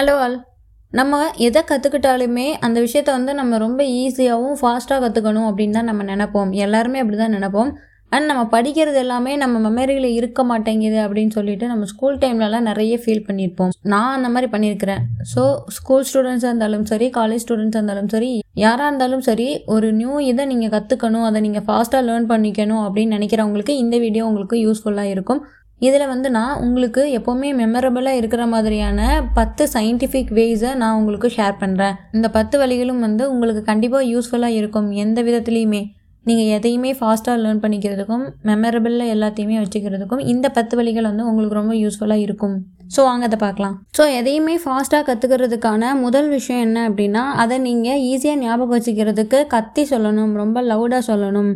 [0.00, 0.36] Hello all
[0.92, 1.14] நம்ம
[1.46, 6.50] எதை கற்றுக்கிட்டாலுமே அந்த விஷயத்த வந்து நம்ம ரொம்ப ஈஸியாகவும் ஃபாஸ்ட்டாக கற்றுக்கணும் அப்படின்னு தான் நம்ம நினைப்போம்.
[6.64, 7.70] எல்லாருமே அப்படி தான் நினைப்போம்.
[8.12, 13.22] அண்ட் நம்ம படிக்கிறது எல்லாமே நம்ம மெமரியில் இருக்க மாட்டேங்குது அப்படின்னு சொல்லிட்டு நம்ம ஸ்கூல் டைம்லலாம் நிறைய ஃபீல்
[13.28, 15.02] பண்ணியிருப்போம் நான் அந்த மாதிரி பண்ணியிருக்கிறேன்
[15.32, 15.42] ஸோ
[15.78, 18.32] ஸ்கூல் ஸ்டூடெண்ட்ஸாக இருந்தாலும் சரி காலேஜ் ஸ்டூடெண்ட்ஸாக இருந்தாலும் சரி
[18.64, 23.76] யாராக இருந்தாலும் சரி ஒரு நியூ இதை நீங்கள் கற்றுக்கணும் அதை நீங்கள் ஃபாஸ்ட்டாக லேர்ன் பண்ணிக்கணும் அப்படின்னு நினைக்கிறவங்களுக்கு
[23.84, 25.42] இந்த வீடியோ உங்களுக்கு யூஸ்ஃபுல்லாக இருக்கும்.
[25.80, 29.00] இதில் வந்து நான் உங்களுக்கு எப்போவுமே மெமரபிளாக இருக்கிற மாதிரியான
[29.38, 34.90] பத்து சயின்டிஃபிக் வேஸை நான் உங்களுக்கு ஷேர் பண்ணுறேன் இந்த பத்து வழிகளும் வந்து உங்களுக்கு கண்டிப்பாக யூஸ்ஃபுல்லாக இருக்கும்
[35.04, 35.82] எந்த விதத்துலேயுமே.
[36.26, 42.24] நீங்கள் எதையுமே ஃபாஸ்ட்டாக லேர்ன் பண்ணிக்கிறதுக்கும் மெமரபிளில் எல்லாத்தையுமே வச்சுக்கிறதுக்கும் இந்த பத்து வழிகள் வந்து உங்களுக்கு ரொம்ப யூஸ்ஃபுல்லாக
[42.26, 42.56] இருக்கும்.
[42.94, 43.74] ஸோ வாங்க அதை பார்க்கலாம்.
[43.96, 50.32] ஸோ எதையுமே ஃபாஸ்ட்டாக கற்றுக்கிறதுக்கான முதல் விஷயம் என்ன அப்படின்னா அதை நீங்கள் ஈஸியாக ஞாபகம் வச்சுக்கிறதுக்கு கத்தி சொல்லணும்
[50.42, 51.50] ரொம்ப லவுடாக சொல்லணும்.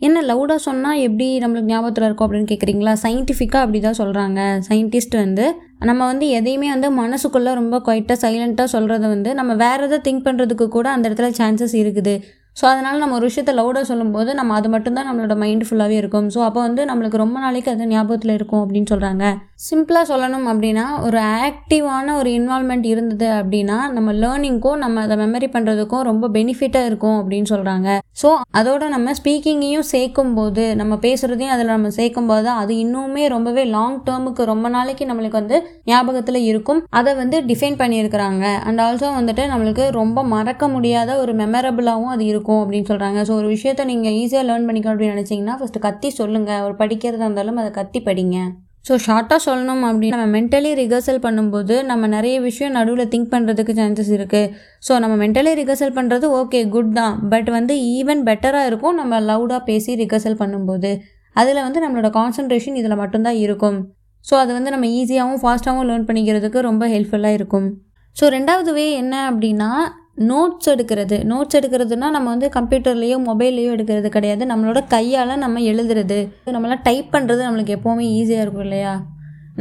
[0.00, 5.46] என்ன லவுடாக சொன்னால் எப்படி நம்மளுக்கு ஞாபகத்தில் இருக்கும் அப்படின்னு கேட்குறீங்களா சயின்டிஃபிக்காக அப்படி தான் சொல்கிறாங்க சயின்டிஸ்ட் வந்து
[5.88, 10.68] நம்ம வந்து எதையுமே வந்து மனசுக்குள்ளே ரொம்ப குவைட்டாக சைலண்ட்டாக சொல்கிறத வந்து நம்ம வேறு எதை திங்க் பண்ணுறதுக்கு
[10.76, 12.14] கூட அந்த இடத்துல சான்சஸ் இருக்குது.
[12.56, 16.26] ஸோ அதனால் நம்ம ஒரு விஷயத்தை லவுடாக சொல்லும்போது நம்ம அது மட்டும்தான் நம்மளோட மைண்டு ஃபுல்லாகவே இருக்கும்.
[16.34, 19.24] ஸோ அப்போ வந்து நம்மளுக்கு ரொம்ப நாளைக்கு அது ஞாபகத்தில் இருக்கும் அப்படின்னு சொல்கிறாங்க
[19.60, 26.04] சிம்பிளாக சொல்லணும் அப்படின்னா ஒரு ஆக்டிவான ஒரு இன்வால்மெண்ட் இருந்தது அப்படின்னா நம்ம லேர்னிங்க்கும் நம்ம அதை மெமரி பண்ணுறதுக்கும்
[26.10, 27.88] ரொம்ப பெனிஃபிட்டாக இருக்கும் அப்படின்னு சொல்கிறாங்க
[28.22, 33.64] ஸோ அதோட நம்ம ஸ்பீக்கிங்கையும் சேர்க்கும் போது நம்ம பேசுகிறதையும் அதில் நம்ம சேர்க்கும் போது அது இன்னுமே ரொம்பவே
[33.74, 36.80] லாங் டேர்முக்கு ரொம்ப நாளைக்கு நம்மளுக்கு வந்து ஞாபகத்தில் இருக்கும்.
[36.90, 38.44] அதை வந்து டிஃபைன் பண்ணியிருக்கிறாங்க.
[38.68, 43.50] அண்ட் ஆல்சோ வந்துட்டு நம்மளுக்கு ரொம்ப மறக்க முடியாத ஒரு மெமரபிளாகவும் அது இருக்கும் அப்படின்னு சொல்கிறாங்க ஸோ ஒரு
[43.56, 48.02] விஷயத்தை நீங்கள் ஈஸியாக லேர்ன் பண்ணிக்கணும் அப்படின்னு நினச்சிங்கன்னா ஃபஸ்ட்டு கத்தி சொல்லுங்கள் ஒரு படிக்கிறதா இருந்தாலும் அதை கத்தி
[48.10, 48.38] படிங்க.
[48.84, 54.12] ஸோ ஷார்ட்டாக சொல்லணும் அப்படின்னு நம்ம மென்டலி ரிகர்சல் பண்ணும்போது நம்ம நிறைய விஷயம் நடுவில் திங்க் பண்ணுறதுக்கு சான்சஸ்
[54.18, 54.50] இருக்குது
[54.86, 57.14] ஸோ நம்ம மென்டலி ரிகர்சல் பண்ணுறது ஓகே குட் தான்.
[57.32, 60.92] பட் வந்து ஈவன் பெட்டராக இருக்கும் நம்ம லவுடாக பேசி ரிகர்சல் பண்ணும்போது.
[61.36, 63.78] அதில் வந்து நம்மளோட கான்சன்ட்ரேஷன் இதில் மட்டும்தான் இருக்கும்.
[64.24, 67.68] ஸோ அது வந்து நம்ம ஈஸியாகவும் ஃபாஸ்ட்டாகவும் லேர்ன் பண்ணிக்கிறதுக்கு ரொம்ப ஹெல்ப்ஃபுல்லாக இருக்கும்.
[68.16, 69.70] ஸோ ரெண்டாவது வே என்ன அப்படின்னா
[70.18, 71.16] நோட்ஸ் எடுக்கிறது.
[71.30, 74.44] நோட்ஸ் எடுக்கிறதுனா நம்ம வந்து கம்ப்யூட்டர்லேயோ மொபைல்லையோ எடுக்கிறது கிடையாது.
[74.52, 76.18] நம்மளோட கையால் நம்ம எழுதுறது.
[76.56, 78.92] நம்மளாம் டைப் பண்ணுறது நம்மளுக்கு எப்போவுமே ஈஸியாக இருக்கும் இல்லையா?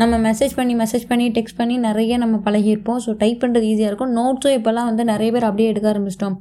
[0.01, 2.99] நம்ம மெசேஜ் பண்ணி மெசேஜ் பண்ணி டெக்ஸ்ட் பண்ணி நிறைய நம்ம பழகியிருப்போம்.
[3.05, 4.13] ஸோ டைப் பண்ணுறது ஈஸியாக இருக்கும்.
[4.19, 6.37] நோட்ஸும் இப்போல்லாம் வந்து நிறைய பேர் அப்படியே எடுக்க ஆரம்பிச்சிட்டோம்.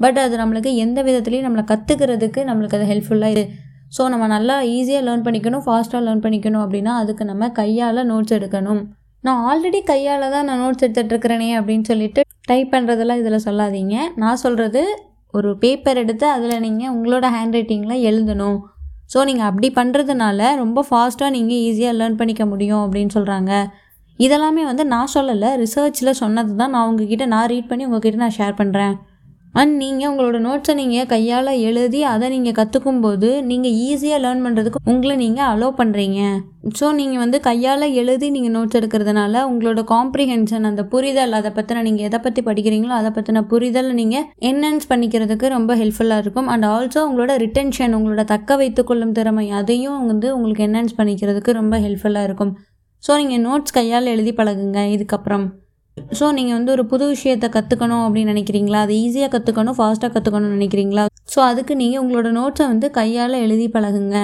[0.00, 3.44] பட் அது நம்மளுக்கு எந்த விதத்துலையும் நம்மளை கற்றுக்கிறதுக்கு நம்மளுக்கு அது ஹெல்ப்ஃபுல்லாக இது
[3.96, 8.82] ஸோ நம்ம நல்லா ஈஸியாக லேர்ன் பண்ணிக்கணும் ஃபாஸ்ட்டாக லேர்ன் பண்ணிக்கணும் அப்படின்னா அதுக்கு நம்ம கையால் நோட்ஸ் எடுக்கணும்.
[9.24, 13.96] நான் ஆல்ரெடி கையால் தான் நான் நோட்ஸ் எடுத்துகிட்டு அப்படின்னு சொல்லிட்டு டைப் பண்ணுறதெல்லாம் இதில் சொல்லாதீங்க.
[14.22, 14.82] நான் சொல்கிறது
[15.34, 18.58] ஒரு பேப்பர் எடுத்து அதில் நீங்கள் உங்களோட ஹேண்ட் ரைட்டிங்கில் எழுதணும்.
[19.12, 23.52] ஸோ நீங்கள் அப்படி பண்ணுறதுனால ரொம்ப ஃபாஸ்ட்டாக நீங்கள் ஈஸியாக லேர்ன் பண்ணிக்க முடியும் அப்படின்னு சொல்கிறாங்க
[24.18, 28.58] இதெல்லாமே வந்து நான் சொல்லலை ரிசர்ச்சில் சொன்னது தான் நான் உங்ககிட்ட நான் ரீட் பண்ணி உங்ககிட்ட நான் ஷேர்
[28.60, 28.94] பண்ணுறேன்
[29.54, 34.80] அண்ட் நீங்கள் உங்களோட நோட்ஸை நீங்கள் கையால் எழுதி அதை நீங்கள் கற்றுக்கும் போது நீங்கள் ஈஸியாக லேர்ன் பண்ணுறதுக்கு
[34.92, 36.20] உங்களை நீங்கள் அலோவ் பண்ணுறீங்க
[36.78, 42.06] ஸோ நீங்கள் வந்து கையால் எழுதி நீங்கள் நோட்ஸ் எடுக்கிறதுனால உங்களோட காம்ப்ரிஹென்ஷன் அந்த புரிதல் அதை பற்றின நீங்கள்
[42.08, 46.48] எதை பற்றி படிக்கிறீங்களோ அதை பற்றின புரிதல் நீங்கள் என்ஹான்ஸ் பண்ணிக்கிறதுக்கு ரொம்ப ஹெல்ப்ஃபுல்லாக இருக்கும்.
[46.54, 52.28] அண்ட் ஆல்சோ உங்களோட ரிட்டென்ஷன் உங்களோட தக்க வைத்துக்கொள்ளும் திறமை அதையும் வந்து உங்களுக்கு என்ஹான்ஸ் பண்ணிக்கிறதுக்கு ரொம்ப ஹெல்ப்ஃபுல்லாக
[52.30, 52.54] இருக்கும்.
[53.02, 54.80] ஸோ நீங்கள் நோட்ஸ் கையால் எழுதி பழகுங்க.
[54.96, 55.46] இதுக்கப்புறம்
[56.18, 58.78] ஸோ நீங்கள் வந்து ஒரு புது விஷயத்தை கற்றுக்கணும் அப்படின்னு நினைக்கிறீங்களா?
[58.86, 61.04] அது ஈஸியாக கற்றுக்கணும் ஃபாஸ்ட்டாக கற்றுக்கணும்னு நினைக்கிறீங்களா?
[61.32, 64.16] ஸோ அதுக்கு நீங்கள் உங்களோட நோட்ஸை வந்து கையால் எழுதி பழகுங்க.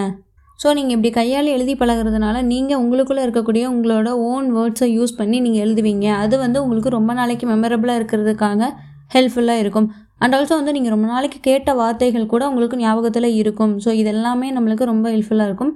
[0.61, 5.65] ஸோ நீங்கள் இப்படி கையால் எழுதி பழகிறதுனால நீங்கள் உங்களுக்குள்ளே இருக்கக்கூடிய உங்களோட ஓன் வேர்ட்ஸை யூஸ் பண்ணி நீங்கள்
[5.65, 6.07] எழுதுவீங்க.
[6.25, 8.71] அது வந்து உங்களுக்கு ரொம்ப நாளைக்கு மெமரபிளாக இருக்கிறதுக்காக
[9.15, 9.89] ஹெல்ப்ஃபுல்லாக இருக்கும்.
[10.23, 13.75] அண்ட் ஆல்சோ வந்து நீங்கள் ரொம்ப நாளைக்கு கேட்ட வார்த்தைகள் கூட உங்களுக்கு ஞாபகத்தில் இருக்கும்.
[13.85, 15.73] ஸோ இது எல்லாமே நம்மளுக்கு ரொம்ப ஹெல்ப்ஃபுல்லாக இருக்கும்.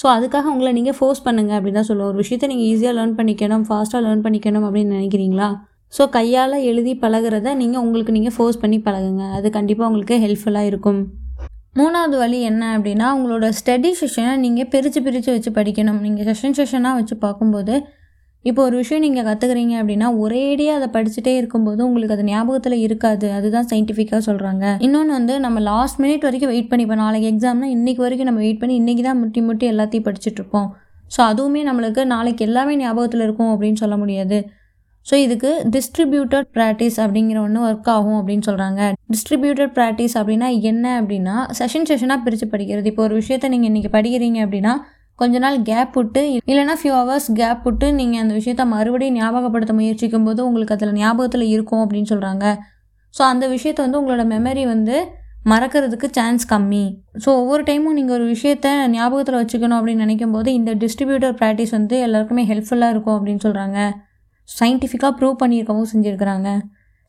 [0.00, 2.10] ஸோ அதுக்காக உங்களை நீங்கள் ஃபோர்ஸ் பண்ணுங்கள் அப்படின்னு தான் சொல்லுவோம்.
[2.12, 5.48] ஒரு விஷயத்தை நீங்கள் ஈஸியாக லேர்ன் பண்ணிக்கணும் ஃபாஸ்ட்டாக லேர்ன் பண்ணிக்கணும் அப்படின்னு நினைக்கிறீங்களா?
[5.96, 9.24] ஸோ கையால் எழுதி பழகிறத நீங்கள் உங்களுக்கு நீங்கள் ஃபோர்ஸ் பண்ணி பழகுங்க.
[9.38, 11.00] அது கண்டிப்பாக உங்களுக்கு ஹெல்ப்ஃபுல்லாக இருக்கும்.
[11.78, 16.00] மூணாவது வழி என்ன அப்படின்னா உங்களோட ஸ்டடி செஷனை நீங்கள் பிரித்து பிரித்து வச்சு படிக்கணும்.
[16.06, 17.74] நீங்கள் செஷன் செஷனாக வச்சு பார்க்கும்போது
[18.44, 23.26] இப்போ ஒரு விஷயம் நீங்கள் கற்றுக்குறீங்க அப்படின்னா ஒரேடியாக அதை படிச்சுட்டே இருக்கும்போது உங்களுக்கு அது ஞாபகத்தில் இருக்காது.
[23.38, 28.02] அதுதான் சயின்டிஃபிக்காக சொல்கிறாங்க இன்னொன்று வந்து நம்ம லாஸ்ட் மினிட் வரைக்கும் வெயிட் பண்ணி இப்போ நாளைக்கு எக்ஸாம்னா இன்றைக்கி
[28.04, 30.68] வரைக்கும் நம்ம வெயிட் பண்ணி இன்றைக்கி தான் முட்டி முட்டி எல்லாத்தையும் படிச்சுட்ருப்போம்
[31.14, 34.38] ஸோ அதுவுமே நம்மளுக்கு நாளைக்கு எல்லாமே ஞாபகத்தில் இருக்கும் அப்படின்னு சொல்ல முடியாது.
[35.06, 38.80] ஸோ இதுக்கு டிஸ்ட்ரிபியூட்டட் ப்ராக்டிஸ் அப்படிங்கிற ஒன்று ஒர்க் ஆகும் அப்படின்னு சொல்கிறாங்க
[39.12, 42.88] டிஸ்ட்ரிபியூட்டட் ப்ராக்டிஸ் அப்படின்னா என்ன அப்படின்னா செஷன் செஷனாக பிரித்து படிக்கிறது.
[42.92, 44.74] இப்போ ஒரு விஷயத்த நீங்கள் இன்றைக்கி படிக்கிறீங்க அப்படின்னா
[45.18, 46.20] கொஞ்ச நாள் கேப் விட்டு
[46.50, 51.46] இல்லைனா ஃபியூ ஹவர்ஸ் கேப் விட்டு நீங்கள் அந்த விஷயத்த மறுபடியும் ஞாபகப்படுத்த முயற்சிக்கும் போது உங்களுக்கு அதில் ஞாபகத்தில்
[51.54, 52.44] இருக்கும் அப்படின்னு சொல்கிறாங்க
[53.14, 54.96] ஸோ அந்த விஷயத்த வந்து உங்களோட மெமரி வந்து
[55.50, 56.84] மறக்கிறதுக்கு சான்ஸ் கம்மி.
[57.24, 61.96] ஸோ ஒவ்வொரு டைமும் நீங்கள் ஒரு விஷயத்த ஞாபகத்தில் வச்சுக்கணும் அப்படின்னு நினைக்கும் போது இந்த டிஸ்ட்ரிபியூட்டர் ப்ராக்டிஸ் வந்து
[62.06, 63.78] எல்லாருக்குமே ஹெல்ப்ஃபுல்லாக இருக்கும் அப்படின்னு சொல்கிறாங்க
[64.48, 66.48] சயின்டிஃபிக்காக ப்ரூவ் பண்ணியிருக்கவும் செஞ்சுருக்கிறாங்க.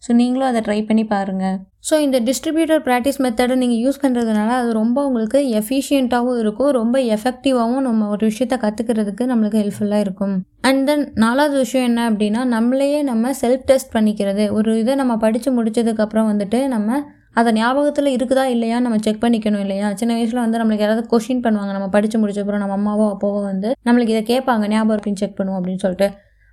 [0.03, 4.69] ஸோ நீங்களும் அதை ட்ரை பண்ணி பாருங்கள் ஸோ இந்த டிஸ்ட்ரிபியூட்டர் ப்ராக்டிஸ் மெத்தடை நீங்கள் யூஸ் பண்ணுறதுனால அது
[4.79, 6.71] ரொம்ப உங்களுக்கு எஃபிஷியண்ட்டாகவும் இருக்கும்.
[6.79, 10.35] ரொம்ப எஃபெக்டிவாகவும் நம்ம ஒரு விஷயத்த கற்றுக்கிறதுக்கு நம்மளுக்கு ஹெல்ப்ஃபுல்லாக இருக்கும்.
[10.69, 14.45] அண்ட் தென் நாலாவது விஷயம் என்ன அப்படின்னா நம்மளையே நம்ம செல்ஃப் டெஸ்ட் பண்ணிக்கிறது.
[14.57, 16.99] ஒரு இதை நம்ம படித்து முடிச்சதுக்கப்புறம் வந்துட்டு நம்ம
[17.39, 19.87] அதை ஞாபகத்தில் இருக்குதா இல்லையா நம்ம செக் பண்ணிக்கணும் இல்லையா?
[19.99, 21.73] சின்ன வயசில் வந்து நம்மளுக்கு யாராவது கொஷின் பண்ணுவாங்க.
[21.77, 24.65] நம்ம படித்து முடிச்சப்பறம் நம்ம அம்மாவோ அப்பாவோ வந்து நம்மளுக்கு இதை கேட்பாங்க.
[24.73, 26.07] ஞாபகம் இருக்குன்னு செக் பண்ணுவோம் அப்படின்னு சொல்லிட்டு.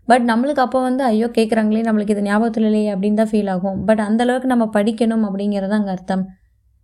[0.08, 3.78] பட் நம்மளுக்கு அப்போ வந்து ஐயோ கேட்குறாங்களே நம்மளுக்கு இது ஞாபகத்தில் இல்லையே அப்படின்னு தான் ஃபீல் ஆகும்.
[3.88, 6.22] பட் அந்தளவுக்கு நம்ம படிக்கணும் அப்படிங்கிறது அங்கே அர்த்தம்.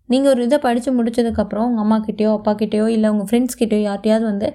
[0.09, 4.49] நீங்கள் ஒரு இதை படித்து முடிச்சதுக்கப்புறம் உங்கள் அம்மாக்கிட்டேயோ அப்பாக்கிட்டேயோ அப்பா கிட்டேயோ இல்லை உங்கள் ஃப்ரெண்ட்ஸ்கிட்டயோ யார்ட்டையாவது வந்து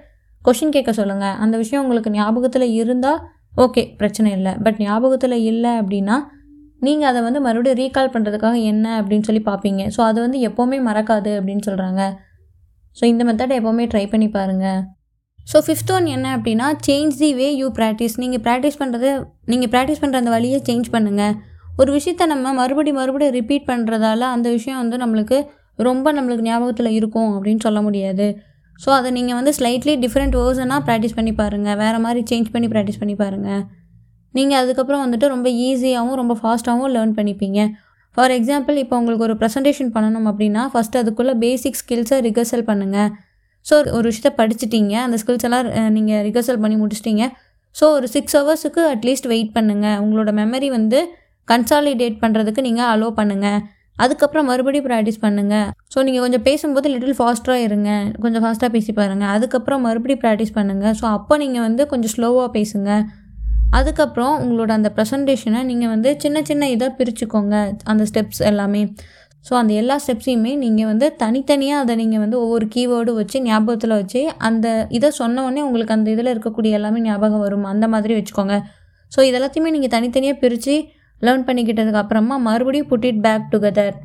[0.46, 3.20] கொஷின் கேட்க சொல்லுங்கள் அந்த விஷயம் உங்களுக்கு ஞாபகத்தில் இருந்தால்
[3.66, 4.54] ஓகே பிரச்சனை இல்லை.
[4.66, 6.18] பட் ஞாபகத்தில் இல்லை அப்படின்னா
[6.82, 9.84] நீங்கள் அதை வந்து மறுபடியும் ரீகால் பண்ணுறதுக்காக என்ன அப்படின்னு சொல்லி பார்ப்பீங்க.
[9.96, 12.02] ஸோ அது வந்து எப்போவுமே மறக்காது அப்படின்னு சொல்கிறாங்க
[12.98, 14.80] ஸோ இந்த மெத்தடை எப்போவுமே ட்ரை பண்ணி பாருங்கள்
[15.48, 19.10] ஸோ ஃபிஃப்த் ஒன் என்ன அப்படின்னா change the way you practice நீங்கள் ப்ராக்டிஸ் பண்ணுறது
[19.52, 21.36] நீங்கள் ப்ராக்டிஸ் பண்ணுற அந்த வழியை சேஞ்ச் பண்ணுங்கள்
[21.82, 25.38] ஒரு விஷயத்த நம்ம மறுபடி மறுபடியும் ரிப்பீட் பண்ணுறதால அந்த விஷயம் வந்து நம்மளுக்கு
[25.80, 28.28] ரொம்ப நம்மளுக்கு ஞாபகத்தில் இருக்கும் அப்படின்னு சொல்ல முடியாது.
[28.80, 33.00] ஸோ அதை நீங்கள் வந்து ஸ்லைட்லி டிஃப்ரெண்ட் வேர்ஷனாக ப்ராக்டிஸ் பண்ணி பாருங்கள் வேறு மாதிரி சேஞ்ச் பண்ணி ப்ராக்டிஸ்
[33.02, 33.62] பண்ணி பாருங்கள்
[34.34, 37.60] நீங்கள் அதுக்கப்புறம் வந்துட்டு ரொம்ப ஈஸியாகவும் ரொம்ப ஃபாஸ்ட்டாகவும் லேர்ன் பண்ணிப்பீங்க.
[38.18, 43.10] ஃபார் எக்ஸாம்பிள் இப்போ உங்களுக்கு ஒரு ப்ரெசன்டேஷன் பண்ணணும் அப்படின்னா ஃபஸ்ட்டு அதுக்குள்ளே பேசிக் ஸ்கில்ஸை ரிகர்சல் பண்ணுங்கள்
[43.68, 47.26] ஸோ ஒரு விஷயத்த படிச்சிட்டிங்க அந்த ஸ்கில்ஸ் எல்லாம் நீங்கள் ரிகர்சல் பண்ணி முடிச்சிட்டிங்க.
[47.76, 51.00] ஸோ ஒரு சிக்ஸ் ஹவர்ஸுக்கு அட்லீஸ்ட் வெயிட் பண்ணுங்கள் உங்களோட மெமரி வந்து
[51.48, 53.60] கன்சாலிடேட் பண்ணுறதுக்கு நீங்கள் அலோவ் பண்ணுங்கள்
[54.04, 57.90] அதுக்கப்புறம் மறுபடியும் ப்ராக்டிஸ் பண்ணுங்கள் ஸோ நீங்கள் கொஞ்சம் பேசும்போது லிட்டில் ஃபாஸ்ட்டாக இருங்க.
[58.24, 62.90] கொஞ்சம் ஃபாஸ்ட்டாக பேசி பாருங்கள் அதுக்கப்புறம் மறுபடியும் ப்ராக்டிஸ் பண்ணுங்கள் ஸோ அப்போ நீங்கள் வந்து கொஞ்சம் ஸ்லோவாக பேசுங்க.
[63.78, 67.56] அதுக்கப்புறம் உங்களோட அந்த ப்ரெசன்டேஷனை நீங்கள் வந்து சின்ன சின்ன இதாக பிரிச்சுக்கோங்க.
[67.92, 68.84] அந்த ஸ்டெப்ஸ் எல்லாமே.
[69.46, 74.22] ஸோ அந்த எல்லா ஸ்டெப்ஸையுமே நீங்கள் வந்து தனித்தனியாக அதை நீங்கள் வந்து ஒவ்வொரு கீவேர்டு வச்சு ஞாபகத்தில் வச்சு
[74.48, 77.64] அந்த இதை சொன்ன உங்களுக்கு அந்த இதில் இருக்கக்கூடிய எல்லாமே ஞாபகம் வரும்.
[77.64, 78.58] அந்த மாதிரி வச்சுக்கோங்க.
[79.12, 80.76] ஸோ இதெல்லாத்தையுமே நீங்கள் தனித்தனியாக பிரித்து
[81.22, 83.96] லேர்ன் பண்ணிக்கிட்டதுக்கு அப்புறமா மறுபடியும் put it back together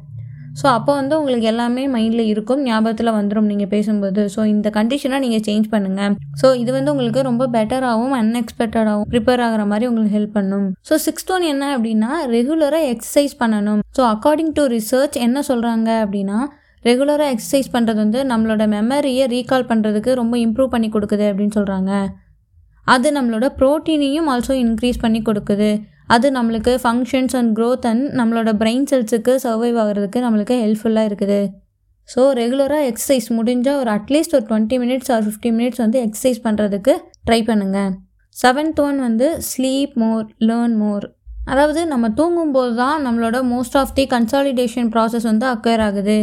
[0.60, 4.22] so அப்போ வந்து உங்களுக்கு எல்லாமே மைண்டில் இருக்கும் ஞாபகத்தில் வந்துடும் நீங்கள் பேசும்போது.
[4.34, 9.64] ஸோ இந்த கண்டிஷனை நீங்கள் சேஞ்ச் பண்ணுங்கள் ஸோ இது வந்து உங்களுக்கு ரொம்ப பெட்டராகவும் அன்எக்ஸ்பெக்டடாகவும் ப்ரிப்பேர் ஆகிற
[9.72, 10.66] மாதிரி உங்களுக்கு ஹெல்ப் பண்ணும்.
[10.88, 13.80] ஸோ சிக்ஸ்த் ஒன் என்ன அப்படின்னா ரெகுலராக எக்ஸசைஸ் பண்ணணும்.
[13.98, 16.40] ஸோ அக்கார்டிங் டு ரிசர்ச் என்ன சொல்கிறாங்க அப்படின்னா
[16.84, 21.92] ரெகுலராக எக்ஸசைஸ் பண்ணுறது வந்து நம்மளோட மெமரியை ரீகால் பண்ணுறதுக்கு ரொம்ப இம்ப்ரூவ் பண்ணி கொடுக்குது அப்படின்னு சொல்கிறாங்க
[22.86, 25.68] அது நம்மளோட ப்ரோட்டீனையும் ஆல்சோ இன்க்ரீஸ் பண்ணி கொடுக்குது.
[26.14, 31.40] அது நம்மளுக்கு ஃபங்க்ஷன்ஸ் அண்ட் க்ரோத் அண்ட் நம்மளோட பிரெயின் செல்ஸுக்கு சர்வைவ் ஆகிறதுக்கு நம்மளுக்கு ஹெல்ப்ஃபுல்லாக இருக்குது.
[32.08, 36.94] ஸோ ரெகுலராக எக்ஸசைஸ் முடிஞ்சால் ஒரு அட்லீஸ்ட் ஒரு twenty minutes or fifty minutes வந்து எக்ஸசைஸ் பண்ணுறதுக்கு
[37.28, 37.92] ட்ரை பண்ணுங்கள்
[38.36, 41.06] செவன்த் ஒன் வந்து ஸ்லீப் மோர் லேர்ன் மோர்
[41.52, 46.18] அதாவது நம்ம தூங்கும்போது தான் நம்மளோட most of the consolidation process வந்து அக்கேர் ஆகுது.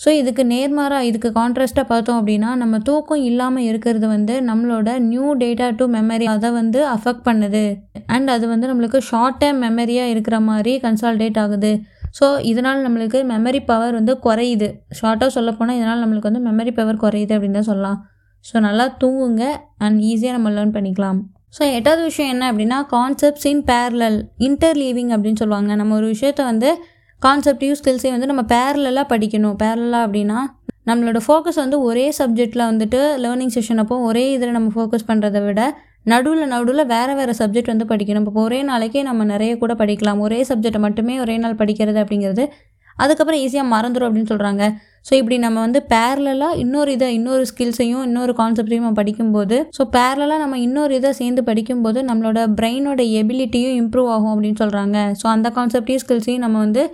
[0.00, 5.66] ஸோ இதுக்கு நேர்மாறாக இதுக்கு கான்ட்ராஸ்ட்டாக பார்த்தோம் அப்படின்னா நம்ம தூக்கம் இல்லாமல் இருக்கிறது வந்து நம்மளோட நியூ டேட்டா
[5.80, 7.64] டு மெமரி அதை வந்து அஃபெக்ட் பண்ணுது.
[8.14, 11.72] அண்ட் அது வந்து நம்மளுக்கு ஷார்ட் டேர்ம் மெமரியாக இருக்கிற மாதிரி கன்சால்டேட் ஆகுது.
[12.18, 14.68] ஸோ இதனால் நம்மளுக்கு மெமரி பவர் வந்து குறையுது.
[14.98, 18.00] ஷார்ட்டாக சொல்லப்போனால் இதனால் நம்மளுக்கு வந்து மெமரி பவர் குறையுது அப்படின்னு தான் சொல்லலாம்.
[18.44, 19.44] ஸோ நல்லா தூங்குங்க
[19.84, 21.20] அண்ட் ஈஸியாக நம்ம லேர்ன் பண்ணிக்கலாம்.
[21.56, 24.18] ஸோ எட்டாவது விஷயம் என்ன அப்படின்னா கான்செப்ட்ஸ் இன் பேரலல்
[24.48, 25.70] இன்டர்லீவிங் அப்படின்னு சொல்லுவாங்க.
[25.80, 26.70] நம்ம ஒரு விஷயத்த வந்து
[27.24, 29.56] கான்செப்டையும் ஸ்கில்ஸையும் வந்து நம்ம பேரலாக படிக்கணும்.
[29.62, 30.38] பேரலாக அப்படின்னா
[30.88, 35.60] நம்மளோட ஃபோக்கஸ் வந்து ஒரே சப்ஜெக்டில் வந்துட்டு லேர்னிங் செஷன் அப்போ ஒரே இதில் நம்ம ஃபோக்கஸ் பண்ணுறத விட
[36.06, 38.24] நடுவில் நடுவில் வேறு வேறு சப்ஜெக்ட் வந்து படிக்கணும்.
[38.26, 40.18] இப்போ ஒரே நாளைக்கே நம்ம நிறைய கூட படிக்கலாம்.
[40.18, 42.44] ஒரே சப்ஜெக்டை மட்டுமே ஒரே நாள் படிக்கிறது அப்படிங்கிறது
[42.96, 44.64] அதுக்கப்புறம் ஈஸியாக மறந்துடும் அப்படின்னு சொல்கிறாங்க
[45.08, 50.38] ஸோ இப்படி நம்ம வந்து பேரலாக இன்னொரு இதை இன்னொரு ஸ்கில்ஸையும் இன்னொரு கான்செப்டையும் நம்ம படிக்கும்போது ஸோ பேரலாக
[50.38, 56.04] நம்ம இன்னொரு இதை சேர்ந்து படிக்கும்போது நம்மளோட பிரெயினோட எபிலிட்டியும் இம்ப்ரூவ் ஆகும் அப்படின்னு சொல்கிறாங்க ஸோ அந்த கான்செப்டையும்
[56.04, 56.84] ஸ்கில்ஸையும் நம்ம வந்து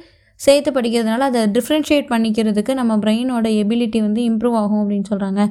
[0.40, 5.42] சேர்த்து படிக்கிறதுனால அதை டிஃப்ரென்ஷியேட் பண்ணிக்கிறதுக்கு நம்ம பிரெயினோட எபிலிட்டி வந்து இம்ப்ரூவ் ஆகும் அப்படின்னு சொல்கிறாங்க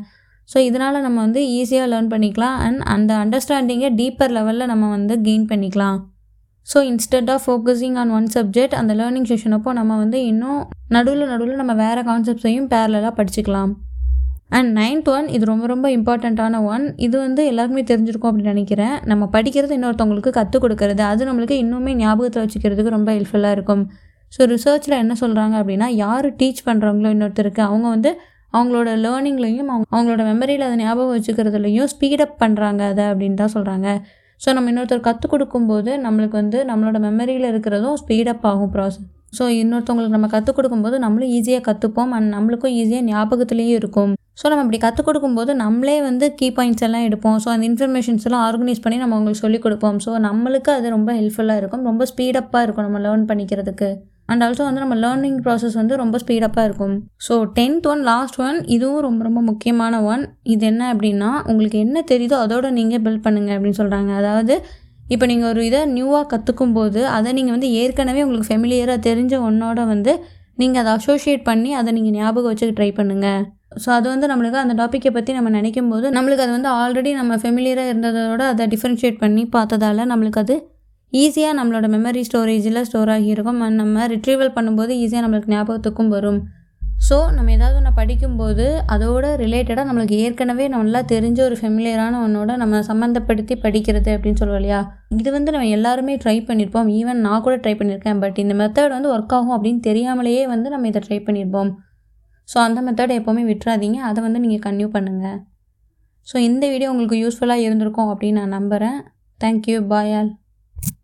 [0.50, 2.56] ஸோ இதனால் நம்ம வந்து ஈஸியாக லேர்ன் பண்ணிக்கலாம்.
[2.66, 6.00] அண்ட் அந்த அண்டர்ஸ்டாண்டிங்கை டீப்பர் லெவலில் நம்ம வந்து கெயின் பண்ணிக்கலாம்.
[6.68, 10.60] So instead of focusing on one subject அந்த லேர்னிங் செஷன் அப்போ நம்ம வந்து இன்னும்
[10.96, 13.72] நடுவில் நடுவில் நம்ம வேறு கான்செப்ட்ஸையும் பேரலாக படிச்சுக்கலாம்.
[14.58, 18.96] அண்ட் நைன்த் ஒன் இது ரொம்ப ரொம்ப இம்பார்ட்டண்ட்டான ஒன் இது வந்து எல்லாருக்குமே தெரிஞ்சிருக்கும் அப்படின்னு நினைக்கிறேன்.
[19.12, 21.04] நம்ம படிக்கிறது இன்னொருத்தவங்களுக்கு கற்றுக் கொடுக்கறது.
[21.12, 23.84] அது நம்மளுக்கு இன்னுமே ஞாபகத்தில் வச்சுக்கிறதுக்கு ரொம்ப ஹெல்ப்ஃபுல்லாக இருக்கும்.
[24.34, 28.12] ஸோ ரிசர்ச்சில் என்ன சொல்கிறாங்க அப்படின்னா யார் டீச் பண்ணுறவங்களோ இன்னொருத்தருக்கு அவங்க வந்து
[28.54, 33.88] அவங்களோட லேர்னிங்லையும் அவங்க அவங்களோட மெமரியில் அதை ஞாபகம் வச்சுக்கிறதுலையும் ஸ்பீடப் பண்ணுறாங்க அதை அப்படின்னு தான் சொல்கிறாங்க
[34.42, 39.08] ஸோ நம்ம இன்னொருத்தர் கற்றுக் கொடுக்கும்போது நம்மளுக்கு வந்து நம்மளோட மெமரியில் இருக்கிறதும் ஸ்பீடப் ஆகும் ப்ராசஸ்
[39.38, 44.14] ஸோ இன்னொருத்தவங்களுக்கு நம்ம கற்றுக் கொடுக்கும்போது நம்மளும் ஈஸியாக கற்றுப்போம் அண்ட் நம்மளுக்கும் ஈஸியாக ஞாபகத்துலேயும் இருக்கும்.
[44.40, 47.38] ஸோ நம்ம இப்படி கற்றுக் கொடுக்கும்போது நம்மளே வந்து கீ பாயிண்ட்ஸ் எல்லாம் எடுப்போம்.
[47.44, 50.00] ஸோ அந்த இன்ஃபர்மேஷன்ஸ் எல்லாம் ஆர்கனைஸ் பண்ணி நம்ம அவங்களுக்கு சொல்லிக் கொடுப்போம்.
[50.06, 53.90] ஸோ நம்மளுக்கு அது ரொம்ப ஹெல்ப்ஃபுல்லாக இருக்கும் ரொம்ப ஸ்பீடப்பாக இருக்கும் நம்ம லேர்ன் பண்ணிக்கிறதுக்கு.
[54.32, 56.96] அண்ட் ஆல்சோ வந்து நம்ம லேர்னிங் ப்ராசஸ் வந்து ரொம்ப ஸ்பீடப்பாக இருக்கும்.
[57.28, 62.04] So tenth one last one இதுவும் ரொம்ப ரொம்ப முக்கியமான ஒன் இது என்ன அப்படின்னா உங்களுக்கு என்ன
[62.12, 64.56] தெரியுதோ அதோட நீங்கள் பில்ட் பண்ணுங்கள் அப்படின்னு சொல்கிறாங்க அதாவது
[65.14, 69.80] இப்போ நீங்கள் ஒரு இதை நியூவாக கற்றுக்கும் போது அதை நீங்கள் வந்து ஏற்கனவே உங்களுக்கு ஃபெமிலியராக தெரிஞ்ச ஒன்னோட
[69.94, 70.12] வந்து
[70.58, 73.42] நீங்கள் அதை அசோசியேட் பண்ணி அதை நீங்கள் ஞாபகம் வச்சுக்க ட்ரை பண்ணுங்கள்
[73.84, 77.34] ஸோ அது வந்து நம்மளுக்கு அந்த டாப்பிக்கை பற்றி நம்ம நினைக்கும் போது நம்மளுக்கு அது வந்து ஆல்ரெடி நம்ம
[77.44, 80.56] ஃபெமிலியராக இருந்ததோட அதை டிஃப்ரென்ஷியேட் பண்ணி பார்த்ததால நம்மளுக்கு அது
[81.14, 83.62] ஈஸியாக நம்மளோட மெமரி ஸ்டோரேஜில் ஸ்டோர் ஆகியிருக்கும்.
[83.82, 86.40] நம்ம ரிட்ரீவல் பண்ணும்போது ஈஸியாக நம்மளுக்கு ஞாபகத்துக்கும் வரும்.
[87.08, 92.82] ஸோ நம்ம ஏதாவது ஒன்று படிக்கும்போது அதோட ரிலேட்டடாக நம்மளுக்கு ஏற்கனவே நல்லா தெரிஞ்ச ஒரு ஃபெமிலியரான ஒன்னோட நம்ம
[92.90, 94.80] சம்மந்தப்படுத்தி படிக்கிறது அப்படின்னு சொல்லுவோம் இல்லையா?
[95.20, 99.12] இது வந்து நம்ம எல்லாருமே ட்ரை பண்ணியிருப்போம் ஈவன் நான் கூட ட்ரை பண்ணியிருக்கேன் பட் இந்த மெத்தட் வந்து
[99.16, 101.72] ஒர்க் ஆகும் அப்படின்னு தெரியாமலேயே வந்து நம்ம இதை ட்ரை பண்ணியிருப்போம்
[102.50, 104.00] ஸோ அந்த மெத்தட் எப்போவுமே விட்டுறாதீங்க.
[104.10, 105.40] அதை வந்து நீங்கள் கன்டினியூ பண்ணுங்கள்
[106.28, 109.00] ஸோ இந்த வீடியோ உங்களுக்கு யூஸ்ஃபுல்லாக இருந்திருக்கும் அப்படின்னு நான் நம்புகிறேன்
[109.40, 110.32] தேங்க்யூ பாய் ஆல்